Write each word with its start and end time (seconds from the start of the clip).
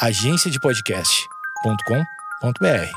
agenciadepodcast.com.br. 0.00 2.90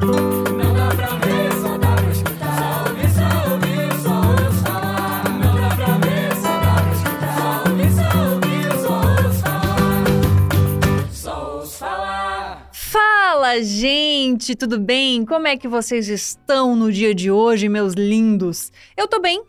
Não 0.00 0.72
dá 0.74 0.88
pra 0.88 1.16
ver, 1.18 1.52
só 1.60 1.76
dá 1.76 1.94
pra 1.96 2.10
escutar. 2.10 2.84
Só 3.12 3.52
ouvir, 3.52 3.92
falar. 4.02 5.28
Não 5.38 5.54
dá 5.54 5.68
pra 5.76 5.98
ver, 5.98 6.34
só 6.36 6.58
dá 6.60 6.76
pra 6.82 6.94
falar. 7.36 7.64
Só 11.12 11.56
ouço 11.56 11.76
falar. 11.76 12.70
Fala, 12.72 13.62
gente, 13.62 14.56
tudo 14.56 14.80
bem? 14.80 15.26
Como 15.26 15.46
é 15.46 15.58
que 15.58 15.68
vocês 15.68 16.08
estão 16.08 16.74
no 16.74 16.90
dia 16.90 17.14
de 17.14 17.30
hoje, 17.30 17.68
meus 17.68 17.92
lindos? 17.92 18.72
Eu 18.96 19.06
tô 19.06 19.20
bem. 19.20 19.44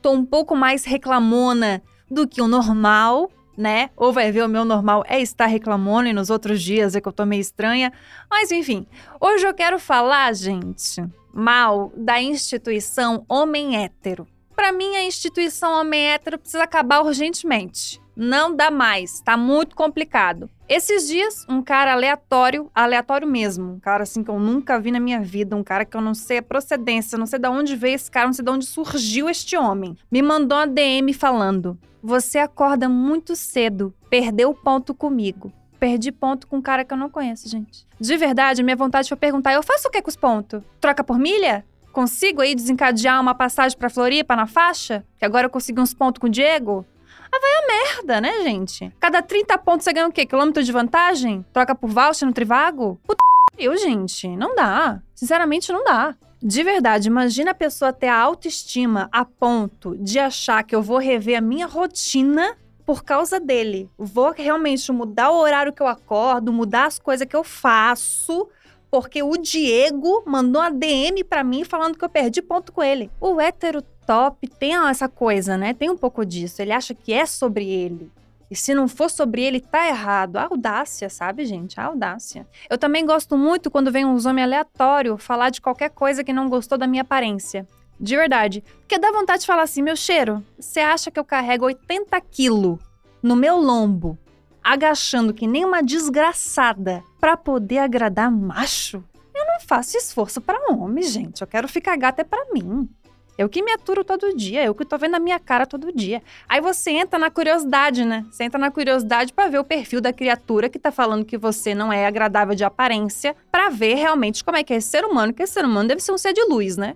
Tô 0.00 0.12
um 0.12 0.24
pouco 0.24 0.56
mais 0.56 0.86
reclamona 0.86 1.82
do 2.10 2.26
que 2.26 2.40
o 2.40 2.48
normal, 2.48 3.30
né? 3.56 3.90
Ou 3.96 4.12
vai 4.12 4.30
ver 4.30 4.42
o 4.44 4.48
meu 4.48 4.64
normal 4.64 5.04
é 5.06 5.20
estar 5.20 5.46
reclamando 5.46 6.08
e 6.08 6.12
nos 6.12 6.30
outros 6.30 6.62
dias 6.62 6.94
é 6.94 7.00
que 7.00 7.08
eu 7.08 7.12
tô 7.12 7.24
meio 7.24 7.40
estranha. 7.40 7.92
Mas 8.30 8.50
enfim, 8.50 8.86
hoje 9.20 9.46
eu 9.46 9.54
quero 9.54 9.78
falar, 9.78 10.32
gente, 10.34 11.02
mal 11.32 11.92
da 11.96 12.20
instituição 12.20 13.24
homem 13.28 13.82
hétero. 13.82 14.26
Pra 14.54 14.72
mim, 14.72 14.94
a 14.96 15.04
instituição 15.04 15.80
homem 15.80 16.12
hétero 16.12 16.38
precisa 16.38 16.62
acabar 16.62 17.02
urgentemente. 17.02 18.00
Não 18.16 18.54
dá 18.54 18.70
mais, 18.70 19.20
tá 19.20 19.36
muito 19.36 19.74
complicado. 19.74 20.48
Esses 20.68 21.08
dias, 21.08 21.44
um 21.48 21.60
cara 21.60 21.92
aleatório, 21.92 22.70
aleatório 22.72 23.26
mesmo, 23.26 23.72
um 23.72 23.80
cara 23.80 24.04
assim 24.04 24.22
que 24.22 24.30
eu 24.30 24.38
nunca 24.38 24.78
vi 24.78 24.92
na 24.92 25.00
minha 25.00 25.20
vida, 25.20 25.56
um 25.56 25.64
cara 25.64 25.84
que 25.84 25.96
eu 25.96 26.00
não 26.00 26.14
sei 26.14 26.38
a 26.38 26.42
procedência, 26.42 27.18
não 27.18 27.26
sei 27.26 27.40
de 27.40 27.48
onde 27.48 27.74
veio 27.74 27.96
esse 27.96 28.08
cara, 28.08 28.26
não 28.26 28.32
sei 28.32 28.44
de 28.44 28.50
onde 28.50 28.64
surgiu 28.64 29.28
este 29.28 29.56
homem, 29.56 29.96
me 30.10 30.22
mandou 30.22 30.56
uma 30.56 30.66
DM 30.66 31.12
falando: 31.12 31.76
Você 32.06 32.36
acorda 32.36 32.86
muito 32.86 33.34
cedo, 33.34 33.94
perdeu 34.10 34.52
ponto 34.52 34.92
comigo. 34.92 35.50
Perdi 35.80 36.12
ponto 36.12 36.46
com 36.46 36.58
um 36.58 36.60
cara 36.60 36.84
que 36.84 36.92
eu 36.92 36.98
não 36.98 37.08
conheço, 37.08 37.48
gente. 37.48 37.86
De 37.98 38.14
verdade, 38.18 38.62
minha 38.62 38.76
vontade 38.76 39.08
foi 39.08 39.16
perguntar: 39.16 39.54
eu 39.54 39.62
faço 39.62 39.88
o 39.88 39.90
que 39.90 40.02
com 40.02 40.10
os 40.10 40.16
pontos? 40.16 40.62
Troca 40.78 41.02
por 41.02 41.18
milha? 41.18 41.64
Consigo 41.94 42.42
aí 42.42 42.54
desencadear 42.54 43.18
uma 43.18 43.34
passagem 43.34 43.78
pra 43.78 43.88
Floripa 43.88 44.36
na 44.36 44.46
faixa? 44.46 45.02
Que 45.18 45.24
agora 45.24 45.46
eu 45.46 45.50
consegui 45.50 45.80
uns 45.80 45.94
pontos 45.94 46.20
com 46.20 46.26
o 46.26 46.30
Diego? 46.30 46.84
Ah, 47.32 47.40
vai 47.40 47.52
a 47.52 47.66
merda, 47.66 48.20
né, 48.20 48.42
gente? 48.42 48.92
Cada 49.00 49.22
30 49.22 49.56
pontos 49.56 49.84
você 49.84 49.92
ganha 49.94 50.06
o 50.06 50.12
quê? 50.12 50.26
Quilômetro 50.26 50.62
de 50.62 50.72
vantagem? 50.72 51.42
Troca 51.54 51.74
por 51.74 51.88
voucher 51.88 52.26
no 52.28 52.34
Trivago? 52.34 53.00
Puta 53.06 53.24
eu, 53.56 53.74
gente. 53.78 54.28
Não 54.36 54.54
dá. 54.54 55.00
Sinceramente, 55.14 55.72
não 55.72 55.82
dá. 55.82 56.14
De 56.46 56.62
verdade, 56.62 57.08
imagina 57.08 57.52
a 57.52 57.54
pessoa 57.54 57.90
ter 57.90 58.08
a 58.08 58.20
autoestima 58.20 59.08
a 59.10 59.24
ponto 59.24 59.96
de 59.96 60.18
achar 60.18 60.62
que 60.62 60.76
eu 60.76 60.82
vou 60.82 60.98
rever 60.98 61.38
a 61.38 61.40
minha 61.40 61.66
rotina 61.66 62.54
por 62.84 63.02
causa 63.02 63.40
dele. 63.40 63.88
Vou 63.96 64.30
realmente 64.30 64.92
mudar 64.92 65.30
o 65.30 65.38
horário 65.38 65.72
que 65.72 65.80
eu 65.80 65.86
acordo, 65.86 66.52
mudar 66.52 66.84
as 66.84 66.98
coisas 66.98 67.26
que 67.26 67.34
eu 67.34 67.42
faço, 67.42 68.46
porque 68.90 69.22
o 69.22 69.38
Diego 69.38 70.22
mandou 70.26 70.60
uma 70.60 70.70
DM 70.70 71.24
pra 71.24 71.42
mim 71.42 71.64
falando 71.64 71.96
que 71.96 72.04
eu 72.04 72.10
perdi 72.10 72.42
ponto 72.42 72.72
com 72.72 72.82
ele. 72.82 73.10
O 73.18 73.40
hétero 73.40 73.80
top 74.06 74.46
tem 74.46 74.74
essa 74.74 75.08
coisa, 75.08 75.56
né? 75.56 75.72
Tem 75.72 75.88
um 75.88 75.96
pouco 75.96 76.26
disso. 76.26 76.60
Ele 76.60 76.72
acha 76.72 76.92
que 76.92 77.10
é 77.14 77.24
sobre 77.24 77.66
ele. 77.66 78.12
E 78.50 78.56
se 78.56 78.74
não 78.74 78.86
for 78.86 79.10
sobre 79.10 79.42
ele, 79.42 79.60
tá 79.60 79.88
errado. 79.88 80.36
A 80.36 80.44
audácia, 80.44 81.08
sabe, 81.08 81.44
gente? 81.44 81.80
A 81.80 81.84
audácia. 81.84 82.46
Eu 82.68 82.78
também 82.78 83.04
gosto 83.04 83.36
muito 83.36 83.70
quando 83.70 83.90
vem 83.90 84.04
uns 84.04 84.26
homens 84.26 84.44
aleatórios 84.44 85.22
falar 85.22 85.50
de 85.50 85.60
qualquer 85.60 85.90
coisa 85.90 86.22
que 86.22 86.32
não 86.32 86.48
gostou 86.48 86.76
da 86.76 86.86
minha 86.86 87.02
aparência. 87.02 87.66
De 87.98 88.16
verdade. 88.16 88.62
Porque 88.80 88.98
dá 88.98 89.10
vontade 89.12 89.40
de 89.40 89.46
falar 89.46 89.62
assim, 89.62 89.82
meu 89.82 89.96
cheiro, 89.96 90.44
você 90.58 90.80
acha 90.80 91.10
que 91.10 91.18
eu 91.18 91.24
carrego 91.24 91.64
80 91.64 92.20
quilos 92.22 92.78
no 93.22 93.34
meu 93.34 93.56
lombo, 93.56 94.18
agachando 94.62 95.32
que 95.32 95.46
nem 95.46 95.64
uma 95.64 95.82
desgraçada 95.82 97.02
pra 97.20 97.36
poder 97.36 97.78
agradar 97.78 98.30
macho? 98.30 99.02
Eu 99.34 99.44
não 99.46 99.60
faço 99.60 99.96
esforço 99.96 100.40
pra 100.40 100.70
homem, 100.70 101.02
gente. 101.02 101.40
Eu 101.40 101.46
quero 101.46 101.66
ficar 101.66 101.96
gata 101.96 102.20
é 102.22 102.24
pra 102.24 102.44
mim. 102.52 102.88
Eu 103.36 103.48
que 103.48 103.62
me 103.62 103.72
aturo 103.72 104.04
todo 104.04 104.36
dia, 104.36 104.64
eu 104.64 104.74
que 104.74 104.84
tô 104.84 104.96
vendo 104.96 105.16
a 105.16 105.18
minha 105.18 105.40
cara 105.40 105.66
todo 105.66 105.92
dia. 105.92 106.22
Aí 106.48 106.60
você 106.60 106.92
entra 106.92 107.18
na 107.18 107.30
curiosidade, 107.30 108.04
né? 108.04 108.24
Você 108.30 108.44
entra 108.44 108.58
na 108.60 108.70
curiosidade 108.70 109.32
para 109.32 109.48
ver 109.48 109.58
o 109.58 109.64
perfil 109.64 110.00
da 110.00 110.12
criatura 110.12 110.68
que 110.68 110.78
tá 110.78 110.92
falando 110.92 111.24
que 111.24 111.36
você 111.36 111.74
não 111.74 111.92
é 111.92 112.06
agradável 112.06 112.54
de 112.54 112.64
aparência, 112.64 113.34
para 113.50 113.70
ver 113.70 113.94
realmente 113.94 114.44
como 114.44 114.56
é 114.56 114.62
que 114.62 114.72
é 114.72 114.76
esse 114.76 114.88
ser 114.88 115.04
humano, 115.04 115.32
que 115.32 115.42
esse 115.42 115.52
ser 115.52 115.64
humano 115.64 115.88
deve 115.88 116.00
ser 116.00 116.12
um 116.12 116.18
ser 116.18 116.32
de 116.32 116.44
luz, 116.44 116.76
né? 116.76 116.94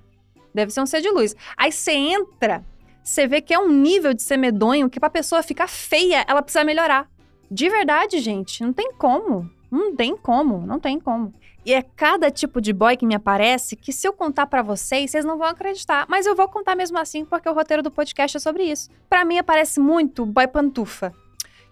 Deve 0.54 0.70
ser 0.70 0.80
um 0.80 0.86
ser 0.86 1.00
de 1.00 1.10
luz. 1.10 1.34
Aí 1.56 1.72
você 1.72 1.92
entra, 1.92 2.64
você 3.02 3.26
vê 3.26 3.40
que 3.40 3.52
é 3.52 3.58
um 3.58 3.68
nível 3.68 4.14
de 4.14 4.22
ser 4.22 4.36
medonho 4.36 4.88
que 4.88 5.00
pra 5.00 5.10
pessoa 5.10 5.42
ficar 5.42 5.68
feia, 5.68 6.24
ela 6.28 6.40
precisa 6.40 6.64
melhorar. 6.64 7.08
De 7.50 7.68
verdade, 7.68 8.20
gente, 8.20 8.62
não 8.62 8.72
tem 8.72 8.92
como. 8.92 9.50
Não 9.70 9.94
tem 9.94 10.16
como, 10.16 10.66
não 10.66 10.78
tem 10.78 10.98
como. 11.00 11.32
E 11.68 11.74
é 11.74 11.82
cada 11.82 12.30
tipo 12.30 12.62
de 12.62 12.72
boy 12.72 12.96
que 12.96 13.04
me 13.04 13.14
aparece 13.14 13.76
que 13.76 13.92
se 13.92 14.08
eu 14.08 14.12
contar 14.14 14.46
para 14.46 14.62
vocês, 14.62 15.10
vocês 15.10 15.22
não 15.22 15.36
vão 15.36 15.48
acreditar. 15.48 16.06
Mas 16.08 16.24
eu 16.24 16.34
vou 16.34 16.48
contar 16.48 16.74
mesmo 16.74 16.96
assim, 16.96 17.26
porque 17.26 17.46
o 17.46 17.52
roteiro 17.52 17.82
do 17.82 17.90
podcast 17.90 18.38
é 18.38 18.40
sobre 18.40 18.62
isso. 18.62 18.88
Para 19.06 19.22
mim 19.22 19.36
aparece 19.36 19.78
muito 19.78 20.24
boy 20.24 20.48
pantufa. 20.48 21.12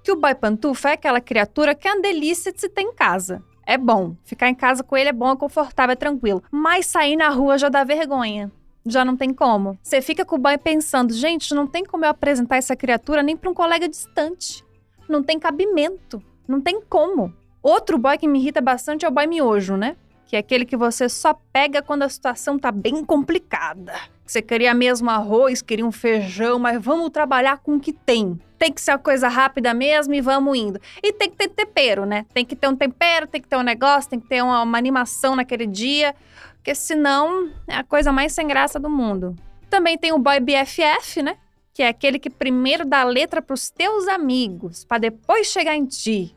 Que 0.05 0.13
o 0.13 0.17
boy 0.17 0.35
pantufa 0.35 0.91
é 0.91 0.93
aquela 0.93 1.19
criatura 1.19 1.75
que 1.75 1.89
é 1.89 1.95
uma 1.95 2.03
delícia 2.03 2.53
de 2.53 2.61
se 2.61 2.69
ter 2.69 2.83
em 2.83 2.93
casa. 2.93 3.43
É 3.67 3.79
bom. 3.79 4.15
Ficar 4.23 4.51
em 4.51 4.55
casa 4.55 4.85
com 4.85 4.99
ele 4.99 5.09
é 5.09 5.15
bom, 5.15 5.33
é 5.33 5.37
confortável, 5.37 5.95
é 5.95 5.97
tranquilo. 5.97 6.43
Mas 6.51 6.85
sair 6.85 7.17
na 7.17 7.31
rua 7.31 7.57
já 7.57 7.71
dá 7.71 7.83
vergonha. 7.83 8.53
Já 8.85 9.03
não 9.03 9.17
tem 9.17 9.33
como. 9.33 9.79
Você 9.83 10.03
fica 10.03 10.27
com 10.27 10.37
o 10.37 10.39
boy 10.39 10.59
pensando, 10.59 11.15
gente, 11.15 11.55
não 11.55 11.67
tem 11.67 11.83
como 11.83 12.05
eu 12.05 12.11
apresentar 12.11 12.59
essa 12.59 12.77
criatura 12.77 13.23
nem 13.23 13.35
para 13.35 13.49
um 13.49 13.55
colega 13.55 13.89
distante. 13.89 14.63
Não 15.09 15.23
tem 15.23 15.39
cabimento. 15.39 16.23
Não 16.47 16.61
tem 16.61 16.83
como. 16.83 17.33
Outro 17.67 17.99
boy 17.99 18.17
que 18.17 18.29
me 18.29 18.39
irrita 18.39 18.61
bastante 18.61 19.05
é 19.05 19.09
o 19.09 19.11
boy 19.11 19.27
miojo, 19.27 19.77
né? 19.77 19.97
Que 20.25 20.37
é 20.37 20.39
aquele 20.39 20.65
que 20.65 20.77
você 20.77 21.09
só 21.09 21.35
pega 21.53 21.83
quando 21.83 22.05
a 22.05 22.09
situação 22.09 22.57
tá 22.57 22.71
bem 22.71 23.05
complicada. 23.05 23.93
Você 24.25 24.41
queria 24.41 24.73
mesmo 24.73 25.11
arroz, 25.11 25.63
queria 25.63 25.85
um 25.85 25.91
feijão, 25.91 26.61
mas 26.61 26.81
vamos 26.81 27.11
trabalhar 27.11 27.59
com 27.59 27.75
o 27.75 27.81
que 27.81 27.93
tem. 27.93 28.41
Tem 28.57 28.73
que 28.73 28.81
ser 28.81 28.93
uma 28.93 29.01
coisa 29.01 29.27
rápida 29.27 29.75
mesmo 29.75 30.15
e 30.15 30.21
vamos 30.21 30.57
indo. 30.57 30.81
E 31.03 31.13
tem 31.13 31.29
que 31.29 31.37
ter 31.37 31.49
tempero, 31.49 32.07
né? 32.07 32.25
Tem 32.33 32.45
que 32.45 32.55
ter 32.55 32.69
um 32.69 32.77
tempero, 32.77 33.27
tem 33.27 33.41
que 33.41 33.49
ter 33.49 33.57
um 33.57 33.65
negócio, 33.65 34.11
tem 34.11 34.21
que 34.21 34.29
ter 34.29 34.45
uma, 34.45 34.63
uma 34.63 34.79
animação 34.79 35.35
naquele 35.35 35.67
dia, 35.67 36.15
porque 36.55 36.73
senão 36.73 37.51
é 37.67 37.75
a 37.75 37.83
coisa 37.83 38.13
mais 38.13 38.31
sem 38.31 38.47
graça 38.47 38.79
do 38.79 38.89
mundo. 38.89 39.35
Também 39.69 39.99
tem 39.99 40.13
o 40.13 40.21
boy 40.21 40.39
BFF, 40.39 41.21
né? 41.21 41.37
Que 41.75 41.83
é 41.83 41.89
aquele 41.89 42.21
que 42.21 42.31
primeiro 42.31 42.85
dá 42.87 43.03
letra 43.03 43.43
pros 43.43 43.71
teus 43.71 44.07
amigos, 44.07 44.85
para 44.85 44.99
depois 44.99 45.49
chegar 45.49 45.75
em 45.75 45.85
ti. 45.85 46.33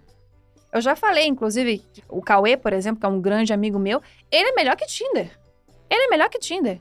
Eu 0.72 0.82
já 0.82 0.96
falei, 0.96 1.26
inclusive, 1.26 1.84
o 2.08 2.22
Cauê, 2.22 2.56
por 2.56 2.74
exemplo, 2.74 3.00
que 3.00 3.06
é 3.06 3.10
um 3.10 3.20
grande 3.20 3.52
amigo 3.52 3.80
meu, 3.80 4.02
ele 4.32 4.50
é 4.50 4.54
melhor 4.54 4.76
que 4.76 4.86
Tinder. 4.86 5.38
Ele 5.90 6.04
é 6.04 6.08
melhor 6.10 6.30
que 6.30 6.38
Tinder. 6.38 6.80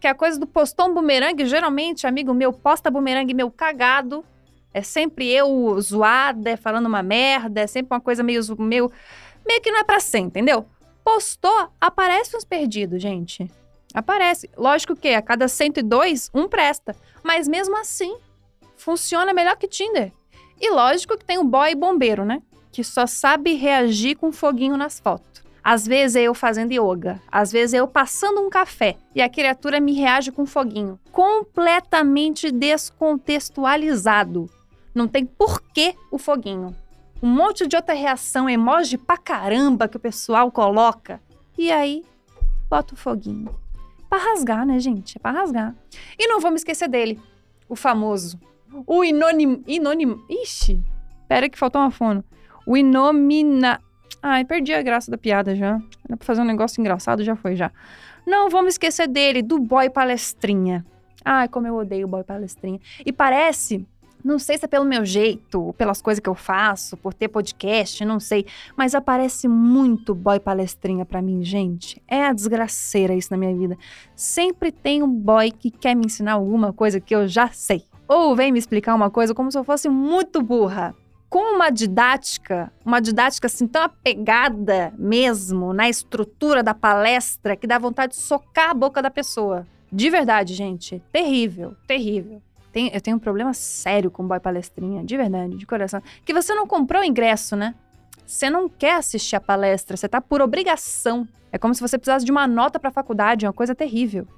Que 0.00 0.06
é 0.06 0.10
a 0.10 0.14
coisa 0.14 0.38
do 0.38 0.46
postou 0.46 0.88
um 0.88 0.94
bumerangue, 0.94 1.46
geralmente, 1.46 2.06
amigo 2.06 2.34
meu 2.34 2.52
posta 2.52 2.90
bumerangue 2.90 3.34
meu 3.34 3.50
cagado. 3.50 4.24
É 4.74 4.82
sempre 4.82 5.30
eu 5.30 5.80
zoada, 5.80 6.56
falando 6.56 6.86
uma 6.86 7.02
merda, 7.02 7.60
é 7.60 7.66
sempre 7.66 7.94
uma 7.94 8.00
coisa 8.00 8.22
meio, 8.22 8.42
meio, 8.58 8.90
meio 9.46 9.60
que 9.60 9.70
não 9.70 9.80
é 9.80 9.84
pra 9.84 10.00
ser, 10.00 10.18
entendeu? 10.18 10.66
Postou, 11.04 11.70
aparece 11.80 12.36
uns 12.36 12.44
perdidos, 12.44 13.00
gente. 13.00 13.50
Aparece. 13.94 14.50
Lógico 14.56 14.94
que 14.94 15.08
a 15.08 15.22
cada 15.22 15.48
102, 15.48 16.30
um 16.34 16.46
presta. 16.46 16.94
Mas 17.22 17.48
mesmo 17.48 17.76
assim, 17.76 18.16
funciona 18.76 19.32
melhor 19.32 19.56
que 19.56 19.66
Tinder. 19.66 20.12
E 20.60 20.70
lógico 20.70 21.16
que 21.16 21.24
tem 21.24 21.38
o 21.38 21.44
boy 21.44 21.74
bombeiro, 21.74 22.24
né? 22.24 22.42
Que 22.70 22.84
só 22.84 23.06
sabe 23.06 23.54
reagir 23.54 24.16
com 24.16 24.32
foguinho 24.32 24.76
nas 24.76 25.00
fotos. 25.00 25.42
Às 25.62 25.86
vezes 25.86 26.16
é 26.16 26.22
eu 26.22 26.34
fazendo 26.34 26.72
yoga, 26.72 27.20
às 27.30 27.52
vezes 27.52 27.74
é 27.74 27.78
eu 27.80 27.86
passando 27.86 28.40
um 28.40 28.48
café 28.48 28.96
e 29.14 29.20
a 29.20 29.28
criatura 29.28 29.78
me 29.80 29.92
reage 29.92 30.32
com 30.32 30.46
foguinho. 30.46 30.98
Completamente 31.12 32.50
descontextualizado. 32.50 34.48
Não 34.94 35.06
tem 35.06 35.26
porquê 35.26 35.94
o 36.10 36.16
foguinho. 36.16 36.74
Um 37.22 37.28
monte 37.28 37.66
de 37.66 37.76
outra 37.76 37.94
reação, 37.94 38.48
emoji 38.48 38.96
pra 38.96 39.18
caramba 39.18 39.88
que 39.88 39.96
o 39.96 40.00
pessoal 40.00 40.50
coloca. 40.50 41.20
E 41.56 41.70
aí, 41.70 42.02
bota 42.70 42.94
o 42.94 42.96
foguinho. 42.96 43.54
Pra 44.08 44.18
rasgar, 44.18 44.64
né, 44.64 44.78
gente? 44.78 45.18
É 45.18 45.20
pra 45.20 45.32
rasgar. 45.32 45.74
E 46.18 46.26
não 46.26 46.40
vamos 46.40 46.60
esquecer 46.60 46.88
dele. 46.88 47.20
O 47.68 47.76
famoso. 47.76 48.40
O 48.86 49.04
inônimo. 49.04 49.62
Inônimo. 49.66 50.24
Ixi, 50.30 50.82
pera 51.28 51.48
que 51.48 51.58
faltou 51.58 51.82
uma 51.82 51.90
fono. 51.90 52.24
O 52.68 52.76
Inomina. 52.76 53.80
Ai, 54.22 54.44
perdi 54.44 54.74
a 54.74 54.82
graça 54.82 55.10
da 55.10 55.16
piada 55.16 55.56
já. 55.56 55.80
Era 56.06 56.18
pra 56.18 56.26
fazer 56.26 56.42
um 56.42 56.44
negócio 56.44 56.78
engraçado, 56.78 57.24
já 57.24 57.34
foi 57.34 57.56
já. 57.56 57.72
Não 58.26 58.50
vamos 58.50 58.74
esquecer 58.74 59.08
dele, 59.08 59.40
do 59.40 59.58
boy 59.58 59.88
palestrinha. 59.88 60.84
Ai, 61.24 61.48
como 61.48 61.66
eu 61.66 61.74
odeio 61.74 62.06
o 62.06 62.10
boy 62.10 62.22
palestrinha. 62.22 62.78
E 63.06 63.10
parece, 63.10 63.86
não 64.22 64.38
sei 64.38 64.58
se 64.58 64.66
é 64.66 64.68
pelo 64.68 64.84
meu 64.84 65.02
jeito, 65.02 65.74
pelas 65.78 66.02
coisas 66.02 66.20
que 66.20 66.28
eu 66.28 66.34
faço, 66.34 66.94
por 66.98 67.14
ter 67.14 67.28
podcast, 67.28 68.04
não 68.04 68.20
sei, 68.20 68.44
mas 68.76 68.94
aparece 68.94 69.48
muito 69.48 70.14
boy 70.14 70.38
palestrinha 70.38 71.06
para 71.06 71.22
mim, 71.22 71.42
gente. 71.42 72.02
É 72.06 72.26
a 72.26 72.34
desgraceira 72.34 73.14
isso 73.14 73.28
na 73.30 73.38
minha 73.38 73.56
vida. 73.56 73.78
Sempre 74.14 74.70
tem 74.70 75.02
um 75.02 75.10
boy 75.10 75.50
que 75.50 75.70
quer 75.70 75.96
me 75.96 76.04
ensinar 76.04 76.32
alguma 76.32 76.70
coisa 76.70 77.00
que 77.00 77.16
eu 77.16 77.26
já 77.26 77.48
sei. 77.48 77.82
Ou 78.06 78.36
vem 78.36 78.52
me 78.52 78.58
explicar 78.58 78.94
uma 78.94 79.08
coisa 79.08 79.34
como 79.34 79.50
se 79.50 79.56
eu 79.56 79.64
fosse 79.64 79.88
muito 79.88 80.42
burra. 80.42 80.94
Com 81.28 81.56
uma 81.56 81.70
didática, 81.70 82.72
uma 82.84 83.00
didática 83.00 83.46
assim 83.46 83.66
tão 83.66 83.82
apegada 83.82 84.92
mesmo 84.98 85.72
na 85.72 85.88
estrutura 85.88 86.62
da 86.62 86.74
palestra 86.74 87.54
que 87.56 87.66
dá 87.66 87.78
vontade 87.78 88.14
de 88.14 88.18
socar 88.20 88.70
a 88.70 88.74
boca 88.74 89.02
da 89.02 89.10
pessoa. 89.10 89.66
De 89.92 90.08
verdade, 90.10 90.54
gente. 90.54 91.02
Terrível, 91.12 91.74
terrível. 91.86 92.42
Tem- 92.72 92.90
eu 92.92 93.00
tenho 93.00 93.16
um 93.16 93.20
problema 93.20 93.52
sério 93.54 94.10
com 94.10 94.26
boy 94.26 94.40
palestrinha, 94.40 95.02
de 95.04 95.16
verdade, 95.16 95.56
de 95.56 95.66
coração. 95.66 96.02
Que 96.24 96.32
você 96.34 96.54
não 96.54 96.66
comprou 96.66 97.02
o 97.02 97.04
ingresso, 97.04 97.56
né? 97.56 97.74
Você 98.26 98.50
não 98.50 98.68
quer 98.68 98.96
assistir 98.96 99.36
a 99.36 99.40
palestra, 99.40 99.96
você 99.96 100.06
tá 100.08 100.20
por 100.20 100.42
obrigação. 100.42 101.26
É 101.50 101.56
como 101.56 101.74
se 101.74 101.80
você 101.80 101.96
precisasse 101.96 102.26
de 102.26 102.30
uma 102.30 102.46
nota 102.46 102.78
pra 102.78 102.90
faculdade, 102.90 103.46
é 103.46 103.48
uma 103.48 103.54
coisa 103.54 103.74
terrível. 103.74 104.28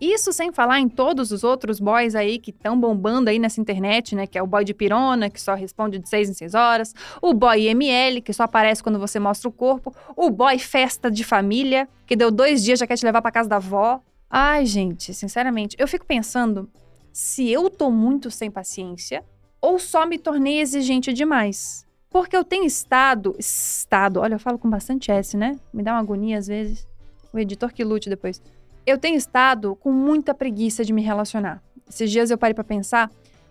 Isso 0.00 0.32
sem 0.32 0.50
falar 0.50 0.80
em 0.80 0.88
todos 0.88 1.30
os 1.30 1.44
outros 1.44 1.78
boys 1.78 2.14
aí 2.14 2.38
que 2.38 2.50
estão 2.50 2.78
bombando 2.78 3.28
aí 3.28 3.38
nessa 3.38 3.60
internet, 3.60 4.14
né? 4.16 4.26
Que 4.26 4.38
é 4.38 4.42
o 4.42 4.46
boy 4.46 4.64
de 4.64 4.72
pirona, 4.72 5.28
que 5.28 5.40
só 5.40 5.54
responde 5.54 5.98
de 5.98 6.08
seis 6.08 6.30
em 6.30 6.32
seis 6.32 6.54
horas. 6.54 6.94
O 7.20 7.34
boy 7.34 7.66
ML, 7.66 8.22
que 8.22 8.32
só 8.32 8.44
aparece 8.44 8.82
quando 8.82 8.98
você 8.98 9.20
mostra 9.20 9.48
o 9.48 9.52
corpo. 9.52 9.94
O 10.16 10.30
boy 10.30 10.58
festa 10.58 11.10
de 11.10 11.22
família, 11.22 11.86
que 12.06 12.16
deu 12.16 12.30
dois 12.30 12.64
dias 12.64 12.78
já 12.78 12.86
quer 12.86 12.96
te 12.96 13.04
levar 13.04 13.20
pra 13.20 13.30
casa 13.30 13.48
da 13.48 13.56
avó. 13.56 14.00
Ai, 14.30 14.64
gente, 14.64 15.12
sinceramente, 15.12 15.76
eu 15.78 15.86
fico 15.86 16.06
pensando 16.06 16.70
se 17.12 17.50
eu 17.50 17.68
tô 17.68 17.90
muito 17.90 18.30
sem 18.30 18.50
paciência 18.50 19.24
ou 19.60 19.78
só 19.78 20.06
me 20.06 20.18
tornei 20.18 20.60
exigente 20.60 21.12
demais. 21.12 21.86
Porque 22.08 22.36
eu 22.36 22.42
tenho 22.42 22.64
estado. 22.64 23.36
Estado, 23.38 24.20
olha, 24.20 24.34
eu 24.34 24.38
falo 24.40 24.58
com 24.58 24.68
bastante 24.68 25.12
S, 25.12 25.36
né? 25.36 25.58
Me 25.72 25.82
dá 25.82 25.92
uma 25.92 26.00
agonia 26.00 26.38
às 26.38 26.46
vezes. 26.46 26.88
O 27.32 27.38
editor 27.38 27.72
que 27.72 27.84
lute 27.84 28.08
depois. 28.08 28.42
Eu 28.86 28.98
tenho 28.98 29.16
estado 29.16 29.76
com 29.76 29.92
muita 29.92 30.34
preguiça 30.34 30.84
de 30.84 30.92
me 30.92 31.02
relacionar. 31.02 31.62
Esses 31.88 32.10
dias 32.10 32.30
eu 32.30 32.38
parei 32.38 32.54
pra 32.54 32.64
pensar 32.64 33.10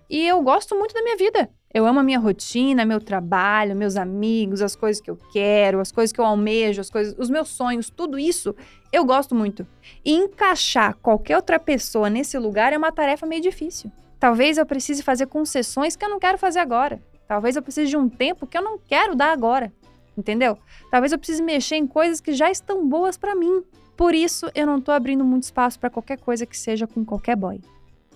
e 0.10 0.28
eu 0.28 0.42
gosto 0.42 0.76
muito 0.76 0.94
da 0.94 1.04
minha 1.04 1.16
vida. 1.16 1.50
Eu 1.72 1.86
amo 1.86 2.00
a 2.00 2.04
minha 2.04 2.18
rotina, 2.18 2.84
meu 2.84 3.00
trabalho, 3.00 3.76
meus 3.76 3.96
amigos, 3.96 4.60
as 4.60 4.76
coisas 4.76 5.00
que 5.00 5.12
eu 5.12 5.16
quero, 5.32 5.80
as 5.80 5.92
coisas 5.92 6.12
que 6.12 6.20
eu 6.20 6.26
almejo, 6.26 6.82
as 6.82 6.90
coisas, 6.90 7.16
os 7.18 7.30
meus 7.30 7.50
sonhos, 7.50 7.92
tudo 7.92 8.18
isso 8.18 8.56
eu 8.92 9.06
gosto 9.06 9.36
muito. 9.36 9.68
E 10.04 10.14
encaixar 10.14 10.96
qualquer 10.96 11.36
outra 11.36 11.60
pessoa 11.60 12.10
nesse 12.10 12.40
lugar 12.40 12.74
é 12.74 12.78
uma 12.78 12.92
tarefa 12.92 13.28
meio 13.28 13.42
difícil. 13.42 13.92
Talvez 14.20 14.58
eu 14.58 14.66
precise 14.66 15.04
fazer 15.04 15.28
concessões 15.28 15.96
que 15.96 16.04
eu 16.04 16.10
não 16.10 16.20
quero 16.20 16.40
fazer 16.40 16.60
agora. 16.60 17.00
Talvez 17.28 17.56
eu 17.56 17.62
precise 17.62 17.90
de 17.90 17.96
um 17.96 18.10
tempo 18.10 18.48
que 18.48 18.58
eu 18.58 18.64
não 18.64 18.80
quero 18.80 19.16
dar 19.16 19.32
agora. 19.32 19.72
Entendeu? 20.18 20.58
Talvez 20.90 21.12
eu 21.12 21.20
precise 21.20 21.44
mexer 21.44 21.76
em 21.76 21.86
coisas 21.86 22.20
que 22.20 22.34
já 22.34 22.50
estão 22.50 22.90
boas 22.90 23.16
pra 23.16 23.36
mim. 23.36 23.64
Por 24.00 24.16
isso, 24.16 24.50
eu 24.56 24.66
não 24.66 24.80
tô 24.80 24.94
abrindo 24.94 25.26
muito 25.26 25.44
espaço 25.44 25.78
pra 25.78 25.90
qualquer 25.90 26.18
coisa 26.18 26.46
que 26.46 26.58
seja 26.58 26.88
com 26.88 27.04
qualquer 27.04 27.36
boy. 27.36 27.60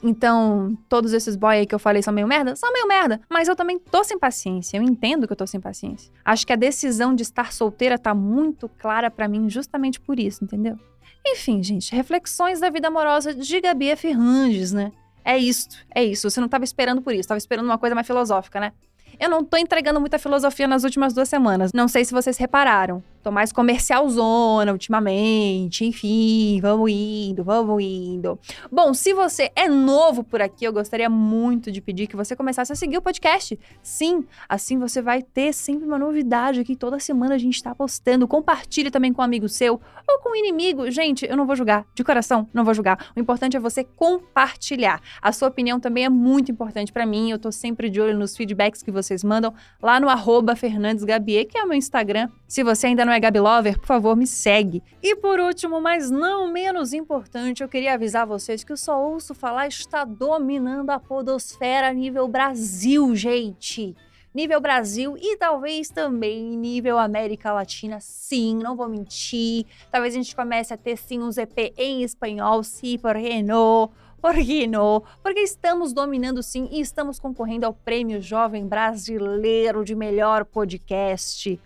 Então, 0.01 0.77
todos 0.87 1.11
esses 1.11 1.35
boy 1.35 1.57
aí 1.57 1.65
que 1.65 1.75
eu 1.75 1.79
falei 1.79 2.01
são 2.01 2.13
meio 2.13 2.25
merda? 2.25 2.55
São 2.55 2.71
meio 2.71 2.87
merda. 2.87 3.19
Mas 3.29 3.49
eu 3.49 3.55
também 3.55 3.77
tô 3.77 4.01
sem 4.01 4.17
paciência. 4.17 4.77
Eu 4.77 4.81
entendo 4.81 5.27
que 5.27 5.33
eu 5.33 5.35
tô 5.35 5.45
sem 5.45 5.59
paciência. 5.59 6.09
Acho 6.23 6.47
que 6.47 6.53
a 6.53 6.55
decisão 6.55 7.13
de 7.13 7.23
estar 7.23 7.51
solteira 7.51 7.99
tá 7.99 8.15
muito 8.15 8.69
clara 8.69 9.11
pra 9.11 9.27
mim 9.27 9.49
justamente 9.49 9.99
por 9.99 10.17
isso, 10.17 10.45
entendeu? 10.45 10.79
Enfim, 11.27 11.61
gente, 11.61 11.93
reflexões 11.93 12.61
da 12.61 12.69
vida 12.69 12.87
amorosa 12.87 13.33
de 13.33 13.59
Gabi 13.59 13.89
F. 13.89 14.09
Ranges, 14.09 14.71
né? 14.71 14.89
É 15.25 15.37
isto, 15.37 15.75
é 15.93 16.01
isso. 16.01 16.29
Você 16.29 16.39
não 16.39 16.47
tava 16.47 16.63
esperando 16.63 17.01
por 17.01 17.13
isso, 17.13 17.27
tava 17.27 17.37
esperando 17.37 17.65
uma 17.65 17.77
coisa 17.77 17.93
mais 17.93 18.07
filosófica, 18.07 18.57
né? 18.57 18.71
Eu 19.19 19.29
não 19.29 19.43
tô 19.43 19.57
entregando 19.57 19.99
muita 19.99 20.17
filosofia 20.17 20.65
nas 20.65 20.85
últimas 20.85 21.13
duas 21.13 21.27
semanas. 21.27 21.73
Não 21.73 21.89
sei 21.89 22.05
se 22.05 22.13
vocês 22.13 22.37
repararam. 22.37 23.03
Tô 23.23 23.31
mais 23.31 23.53
comercial 23.53 24.07
zona 24.09 24.73
ultimamente. 24.73 25.85
Enfim, 25.85 26.59
vamos 26.61 26.91
indo, 26.91 27.41
vamos 27.41 27.81
indo. 27.81 28.37
Bom, 28.69 28.93
se 28.93 29.13
você 29.13 29.49
é 29.55 29.69
novo 29.69 30.25
por 30.25 30.41
aqui, 30.41 30.65
eu 30.65 30.73
gostaria 30.73 31.09
muito 31.09 31.71
de 31.71 31.79
pedir 31.79 32.07
que 32.07 32.17
você 32.17 32.35
começasse 32.35 32.73
a 32.73 32.75
seguir 32.75 32.97
o 32.97 33.01
podcast. 33.01 33.57
Sim, 33.81 34.25
assim 34.49 34.77
você 34.77 35.01
vai 35.01 35.21
ter 35.21 35.53
sempre 35.53 35.87
uma 35.87 35.97
novidade 35.97 36.59
aqui. 36.59 36.75
Toda 36.75 36.99
semana 36.99 37.35
a 37.35 37.37
gente 37.37 37.63
tá 37.63 37.73
postando. 37.73 38.27
Compartilhe 38.27 38.91
também 38.91 39.13
com 39.13 39.21
um 39.21 39.25
amigo 39.25 39.47
seu 39.47 39.79
ou 40.05 40.19
com 40.19 40.31
um 40.31 40.35
inimigo. 40.35 40.91
Gente, 40.91 41.25
eu 41.25 41.37
não 41.37 41.45
vou 41.45 41.55
julgar. 41.55 41.85
De 41.95 42.03
coração, 42.03 42.49
não 42.53 42.65
vou 42.65 42.73
julgar. 42.73 43.11
O 43.15 43.19
importante 43.21 43.55
é 43.55 43.59
você 43.59 43.85
compartilhar. 43.85 45.01
A 45.21 45.31
sua 45.31 45.47
opinião 45.47 45.79
também 45.79 46.03
é 46.03 46.09
muito 46.09 46.51
importante 46.51 46.91
pra 46.91 47.05
mim. 47.05 47.31
Eu 47.31 47.39
tô 47.39 47.53
sempre 47.53 47.89
de 47.89 48.01
olho 48.01 48.19
nos 48.19 48.35
feedbacks 48.35 48.83
que 48.83 48.91
vocês 48.91 49.23
mandam 49.23 49.53
lá 49.81 49.97
no 49.97 50.09
arroba 50.09 50.57
Fernandes 50.57 51.05
Gabier, 51.05 51.47
que 51.47 51.57
é 51.57 51.63
o 51.63 51.67
meu 51.69 51.77
Instagram. 51.77 52.27
Se 52.49 52.63
você 52.63 52.87
ainda 52.87 53.05
não 53.05 53.12
é 53.13 53.19
Gabi 53.19 53.39
Lover, 53.39 53.79
por 53.79 53.85
favor, 53.85 54.15
me 54.15 54.25
segue. 54.25 54.83
E 55.01 55.15
por 55.15 55.39
último, 55.39 55.79
mas 55.79 56.09
não 56.09 56.51
menos 56.51 56.93
importante, 56.93 57.61
eu 57.61 57.69
queria 57.69 57.93
avisar 57.93 58.25
vocês 58.25 58.63
que 58.63 58.73
o 58.73 58.77
Só 58.77 59.01
Ouço 59.01 59.33
Falar 59.33 59.67
está 59.67 60.03
dominando 60.03 60.89
a 60.89 60.99
podosfera 60.99 61.93
nível 61.93 62.27
Brasil, 62.27 63.15
gente. 63.15 63.95
Nível 64.33 64.59
Brasil 64.59 65.15
e 65.15 65.37
talvez 65.37 65.89
também 65.89 66.57
nível 66.57 66.97
América 66.97 67.53
Latina, 67.53 67.99
sim, 67.99 68.55
não 68.55 68.75
vou 68.75 68.89
mentir. 68.89 69.65
Talvez 69.91 70.15
a 70.15 70.17
gente 70.17 70.35
comece 70.35 70.73
a 70.73 70.77
ter 70.77 70.97
sim 70.97 71.19
um 71.19 71.29
EP 71.29 71.73
em 71.77 72.01
espanhol, 72.01 72.63
sim, 72.63 72.97
por 72.97 73.15
que 73.15 73.43
não? 73.43 73.91
Por 74.19 74.35
que 74.35 74.65
não? 74.65 75.03
Porque 75.21 75.41
estamos 75.41 75.93
dominando 75.93 76.41
sim 76.41 76.67
e 76.71 76.79
estamos 76.79 77.19
concorrendo 77.19 77.65
ao 77.65 77.73
Prêmio 77.73 78.21
Jovem 78.21 78.65
Brasileiro 78.65 79.83
de 79.83 79.93
Melhor 79.93 80.45
Podcast. 80.45 81.59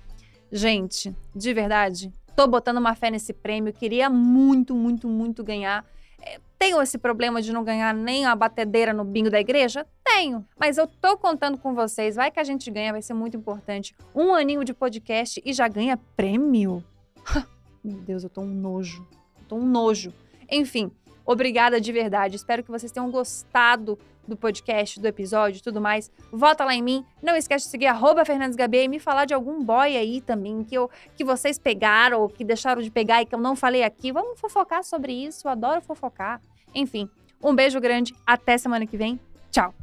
Gente, 0.51 1.15
de 1.35 1.53
verdade, 1.53 2.11
tô 2.35 2.47
botando 2.47 2.77
uma 2.77 2.95
fé 2.95 3.11
nesse 3.11 3.33
prêmio, 3.33 3.73
queria 3.73 4.09
muito, 4.09 4.75
muito, 4.75 5.07
muito 5.07 5.43
ganhar. 5.43 5.85
É, 6.21 6.39
Tenho 6.59 6.81
esse 6.81 6.97
problema 6.97 7.39
de 7.39 7.53
não 7.53 7.63
ganhar 7.63 7.93
nem 7.93 8.25
a 8.25 8.35
batedeira 8.35 8.91
no 8.91 9.03
bingo 9.03 9.29
da 9.29 9.39
igreja? 9.39 9.85
Tenho. 10.03 10.43
Mas 10.59 10.77
eu 10.77 10.87
tô 10.87 11.15
contando 11.15 11.57
com 11.57 11.75
vocês. 11.75 12.15
Vai 12.15 12.31
que 12.31 12.39
a 12.39 12.43
gente 12.43 12.71
ganha, 12.71 12.91
vai 12.91 13.01
ser 13.01 13.13
muito 13.13 13.37
importante. 13.37 13.95
Um 14.15 14.33
aninho 14.33 14.63
de 14.63 14.73
podcast 14.73 15.41
e 15.45 15.53
já 15.53 15.67
ganha 15.67 15.99
prêmio? 16.15 16.83
Meu 17.83 17.99
Deus, 17.99 18.23
eu 18.23 18.29
tô 18.29 18.41
um 18.41 18.47
nojo. 18.47 19.07
Eu 19.39 19.45
tô 19.47 19.55
um 19.57 19.65
nojo. 19.65 20.11
Enfim, 20.49 20.91
obrigada 21.27 21.79
de 21.79 21.91
verdade. 21.91 22.37
Espero 22.37 22.63
que 22.63 22.71
vocês 22.71 22.91
tenham 22.91 23.11
gostado 23.11 23.99
do 24.27 24.35
podcast, 24.35 24.99
do 24.99 25.05
episódio 25.05 25.59
e 25.59 25.61
tudo 25.61 25.79
mais. 25.79 26.11
Vota 26.31 26.65
lá 26.65 26.73
em 26.73 26.81
mim. 26.81 27.05
Não 27.21 27.35
esquece 27.35 27.65
de 27.65 27.71
seguir 27.71 27.87
arroba 27.87 28.25
Fernandes 28.25 28.57
e 28.57 28.87
me 28.87 28.99
falar 28.99 29.25
de 29.25 29.33
algum 29.33 29.63
boy 29.63 29.95
aí 29.95 30.21
também 30.21 30.63
que, 30.63 30.75
eu, 30.75 30.89
que 31.15 31.23
vocês 31.23 31.59
pegaram 31.59 32.21
ou 32.21 32.29
que 32.29 32.43
deixaram 32.43 32.81
de 32.81 32.89
pegar 32.89 33.21
e 33.21 33.25
que 33.25 33.35
eu 33.35 33.39
não 33.39 33.55
falei 33.55 33.83
aqui. 33.83 34.11
Vamos 34.11 34.39
fofocar 34.39 34.83
sobre 34.83 35.13
isso. 35.13 35.47
Eu 35.47 35.51
adoro 35.51 35.81
fofocar. 35.81 36.41
Enfim, 36.73 37.09
um 37.41 37.55
beijo 37.55 37.79
grande. 37.79 38.13
Até 38.25 38.57
semana 38.57 38.85
que 38.85 38.97
vem. 38.97 39.19
Tchau. 39.51 39.73